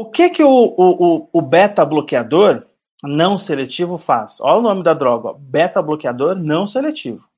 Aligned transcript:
O 0.00 0.06
que, 0.06 0.30
que 0.30 0.42
o, 0.42 0.48
o, 0.48 1.28
o 1.30 1.42
beta 1.42 1.84
bloqueador 1.84 2.64
não 3.04 3.36
seletivo 3.36 3.98
faz? 3.98 4.40
Olha 4.40 4.58
o 4.58 4.62
nome 4.62 4.82
da 4.82 4.94
droga, 4.94 5.34
beta 5.38 5.82
bloqueador 5.82 6.34
não 6.36 6.66
seletivo. 6.66 7.28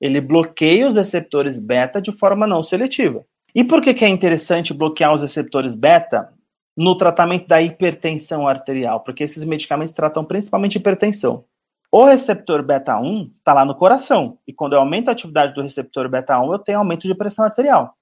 Ele 0.00 0.20
bloqueia 0.20 0.88
os 0.88 0.96
receptores 0.96 1.60
beta 1.60 2.02
de 2.02 2.10
forma 2.10 2.44
não 2.44 2.60
seletiva. 2.60 3.24
E 3.54 3.62
por 3.62 3.80
que, 3.80 3.94
que 3.94 4.04
é 4.04 4.08
interessante 4.08 4.74
bloquear 4.74 5.14
os 5.14 5.22
receptores 5.22 5.76
beta 5.76 6.34
no 6.76 6.96
tratamento 6.96 7.46
da 7.46 7.62
hipertensão 7.62 8.48
arterial? 8.48 8.98
Porque 9.04 9.22
esses 9.22 9.44
medicamentos 9.44 9.94
tratam 9.94 10.24
principalmente 10.24 10.74
hipertensão. 10.74 11.44
O 11.92 12.04
receptor 12.04 12.64
beta 12.64 12.98
1 12.98 13.32
está 13.38 13.54
lá 13.54 13.64
no 13.64 13.76
coração. 13.76 14.38
E 14.44 14.52
quando 14.52 14.72
eu 14.72 14.80
aumento 14.80 15.08
a 15.08 15.12
atividade 15.12 15.54
do 15.54 15.62
receptor 15.62 16.08
beta 16.08 16.36
1, 16.36 16.52
eu 16.52 16.58
tenho 16.58 16.78
aumento 16.78 17.06
de 17.06 17.14
pressão 17.14 17.44
arterial. 17.44 17.94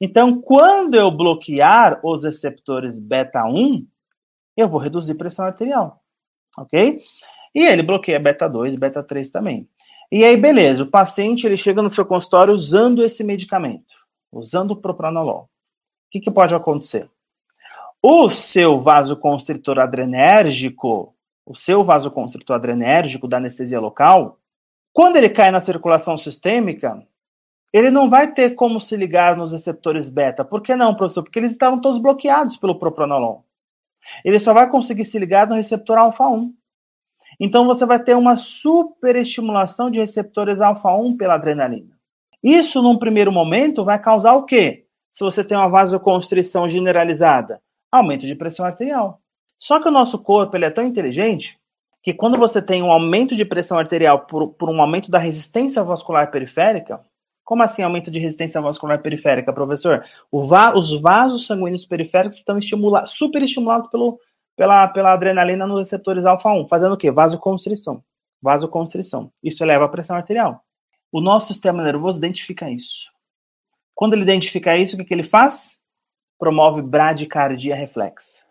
Então, 0.00 0.40
quando 0.40 0.94
eu 0.94 1.10
bloquear 1.10 2.00
os 2.04 2.24
receptores 2.24 2.98
beta 2.98 3.44
1, 3.44 3.86
eu 4.56 4.68
vou 4.68 4.80
reduzir 4.80 5.14
pressão 5.14 5.44
arterial. 5.44 6.00
Ok? 6.56 7.02
E 7.54 7.66
ele 7.66 7.82
bloqueia 7.82 8.20
beta 8.20 8.48
2 8.48 8.74
e 8.74 8.78
beta 8.78 9.02
3 9.02 9.30
também. 9.30 9.68
E 10.10 10.24
aí, 10.24 10.36
beleza, 10.36 10.84
o 10.84 10.90
paciente 10.90 11.46
ele 11.46 11.56
chega 11.56 11.82
no 11.82 11.90
seu 11.90 12.06
consultório 12.06 12.54
usando 12.54 13.04
esse 13.04 13.22
medicamento, 13.22 13.94
usando 14.32 14.70
o 14.72 14.76
propranolol. 14.76 15.42
O 15.42 15.48
que, 16.10 16.20
que 16.20 16.30
pode 16.30 16.54
acontecer? 16.54 17.10
O 18.02 18.30
seu 18.30 18.80
vasoconstritor 18.80 19.78
adrenérgico, 19.78 21.14
o 21.44 21.54
seu 21.54 21.84
vasoconstritor 21.84 22.56
adrenérgico 22.56 23.28
da 23.28 23.36
anestesia 23.36 23.80
local, 23.80 24.38
quando 24.92 25.16
ele 25.16 25.28
cai 25.28 25.50
na 25.50 25.60
circulação 25.60 26.16
sistêmica, 26.16 27.06
ele 27.72 27.90
não 27.90 28.08
vai 28.08 28.32
ter 28.32 28.50
como 28.50 28.80
se 28.80 28.96
ligar 28.96 29.36
nos 29.36 29.52
receptores 29.52 30.08
beta. 30.08 30.44
Por 30.44 30.62
que 30.62 30.74
não, 30.74 30.94
professor? 30.94 31.22
Porque 31.22 31.38
eles 31.38 31.52
estavam 31.52 31.80
todos 31.80 32.00
bloqueados 32.00 32.56
pelo 32.56 32.78
propranolol. 32.78 33.44
Ele 34.24 34.38
só 34.38 34.54
vai 34.54 34.70
conseguir 34.70 35.04
se 35.04 35.18
ligar 35.18 35.46
no 35.46 35.54
receptor 35.54 35.98
alfa 35.98 36.26
1. 36.26 36.52
Então 37.40 37.66
você 37.66 37.86
vai 37.86 38.02
ter 38.02 38.16
uma 38.16 38.36
superestimulação 38.36 39.90
de 39.90 40.00
receptores 40.00 40.60
alfa-1 40.60 41.16
pela 41.16 41.34
adrenalina. 41.34 41.96
Isso, 42.42 42.82
num 42.82 42.98
primeiro 42.98 43.30
momento, 43.30 43.84
vai 43.84 43.98
causar 44.00 44.34
o 44.34 44.44
quê? 44.44 44.86
Se 45.10 45.24
você 45.24 45.44
tem 45.44 45.56
uma 45.56 45.68
vasoconstrição 45.68 46.68
generalizada, 46.68 47.60
aumento 47.90 48.26
de 48.26 48.34
pressão 48.34 48.66
arterial. 48.66 49.20
Só 49.56 49.80
que 49.80 49.88
o 49.88 49.92
nosso 49.92 50.18
corpo 50.18 50.56
ele 50.56 50.64
é 50.64 50.70
tão 50.70 50.84
inteligente 50.84 51.58
que 52.02 52.14
quando 52.14 52.38
você 52.38 52.62
tem 52.62 52.82
um 52.82 52.90
aumento 52.90 53.34
de 53.34 53.44
pressão 53.44 53.78
arterial 53.78 54.20
por, 54.20 54.48
por 54.48 54.68
um 54.68 54.80
aumento 54.80 55.10
da 55.10 55.18
resistência 55.18 55.82
vascular 55.82 56.30
periférica, 56.30 57.00
como 57.48 57.62
assim 57.62 57.82
aumento 57.82 58.10
de 58.10 58.18
resistência 58.18 58.60
vascular 58.60 59.00
periférica, 59.00 59.54
professor? 59.54 60.04
Va 60.30 60.76
os 60.76 61.00
vasos 61.00 61.46
sanguíneos 61.46 61.86
periféricos 61.86 62.36
estão 62.36 62.58
estimula 62.58 63.06
superestimulados 63.06 63.86
pelo, 63.86 64.20
pela, 64.54 64.86
pela 64.88 65.14
adrenalina 65.14 65.66
nos 65.66 65.78
receptores 65.78 66.26
alfa-1, 66.26 66.68
fazendo 66.68 66.92
o 66.92 66.96
quê? 66.98 67.10
Vasoconstrição. 67.10 68.04
Vasoconstrição. 68.42 69.32
Isso 69.42 69.64
eleva 69.64 69.86
a 69.86 69.88
pressão 69.88 70.14
arterial. 70.14 70.62
O 71.10 71.22
nosso 71.22 71.46
sistema 71.46 71.82
nervoso 71.82 72.18
identifica 72.18 72.70
isso. 72.70 73.10
Quando 73.94 74.12
ele 74.12 74.24
identifica 74.24 74.76
isso, 74.76 74.94
o 74.94 74.98
que, 74.98 75.06
que 75.06 75.14
ele 75.14 75.22
faz? 75.22 75.78
Promove 76.38 76.82
bradicardia 76.82 77.74
reflexa. 77.74 78.42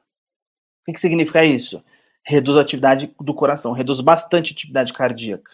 O 0.82 0.86
que, 0.86 0.94
que 0.94 1.00
significa 1.00 1.46
isso? 1.46 1.84
Reduz 2.24 2.58
a 2.58 2.62
atividade 2.62 3.14
do 3.22 3.34
coração, 3.36 3.74
reduz 3.74 4.02
bastante 4.02 4.54
a 4.54 4.54
atividade 4.54 4.92
cardíaca. 4.92 5.52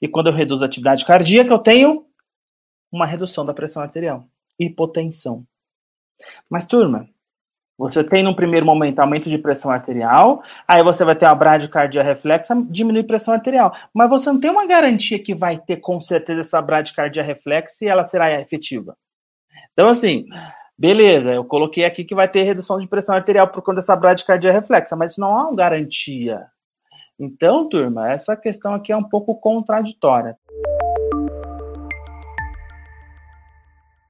E 0.00 0.08
quando 0.08 0.28
eu 0.28 0.32
reduzo 0.32 0.64
a 0.64 0.66
atividade 0.66 1.04
cardíaca, 1.04 1.52
eu 1.52 1.58
tenho 1.58 2.05
uma 2.90 3.06
redução 3.06 3.44
da 3.44 3.54
pressão 3.54 3.82
arterial, 3.82 4.24
hipotensão. 4.58 5.46
Mas, 6.48 6.66
turma, 6.66 7.08
você 7.78 8.02
tem, 8.02 8.22
num 8.22 8.34
primeiro 8.34 8.64
momento, 8.64 9.00
aumento 9.00 9.28
de 9.28 9.36
pressão 9.36 9.70
arterial, 9.70 10.42
aí 10.66 10.82
você 10.82 11.04
vai 11.04 11.14
ter 11.14 11.26
uma 11.26 11.34
bradicardia 11.34 12.02
reflexa, 12.02 12.54
diminui 12.70 13.02
pressão 13.02 13.34
arterial. 13.34 13.74
Mas 13.92 14.08
você 14.08 14.32
não 14.32 14.40
tem 14.40 14.50
uma 14.50 14.66
garantia 14.66 15.22
que 15.22 15.34
vai 15.34 15.58
ter, 15.58 15.76
com 15.76 16.00
certeza, 16.00 16.40
essa 16.40 16.62
bradicardia 16.62 17.22
reflexa 17.22 17.84
e 17.84 17.88
ela 17.88 18.04
será 18.04 18.40
efetiva. 18.40 18.96
Então, 19.72 19.88
assim, 19.88 20.24
beleza, 20.78 21.34
eu 21.34 21.44
coloquei 21.44 21.84
aqui 21.84 22.02
que 22.02 22.14
vai 22.14 22.26
ter 22.26 22.44
redução 22.44 22.80
de 22.80 22.88
pressão 22.88 23.14
arterial 23.14 23.48
por 23.48 23.60
conta 23.60 23.76
dessa 23.76 23.94
bradicardia 23.94 24.52
reflexa, 24.52 24.96
mas 24.96 25.12
isso 25.12 25.20
não 25.20 25.38
é 25.38 25.42
uma 25.42 25.54
garantia. 25.54 26.46
Então, 27.18 27.68
turma, 27.68 28.10
essa 28.10 28.34
questão 28.36 28.72
aqui 28.72 28.90
é 28.90 28.96
um 28.96 29.04
pouco 29.04 29.38
contraditória. 29.38 30.38